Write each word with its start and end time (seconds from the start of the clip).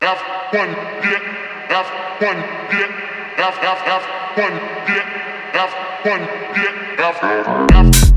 F1 0.00 0.74
get 1.02 1.22
F1 1.68 2.36
get 2.70 2.90
F 3.38 3.56
F 3.62 3.80
F1 4.36 4.86
get 4.86 5.06
F1 5.54 6.54
get 6.54 7.00
F 7.00 7.22
F 7.22 7.70
F 7.72 8.15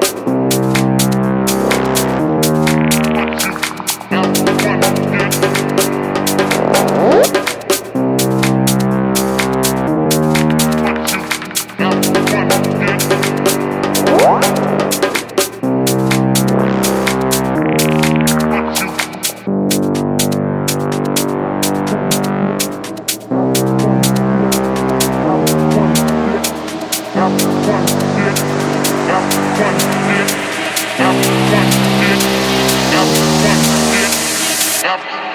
you 0.00 0.37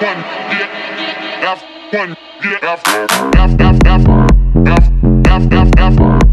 one 0.00 0.20
get 0.50 0.70
F 1.44 1.62
one 1.92 2.16
get 2.42 2.64
F 2.64 2.82
F 2.86 3.10
F 3.36 3.78
F 3.86 4.02
F 4.66 4.90
F 5.26 5.52
F 5.52 5.70
F 5.78 6.23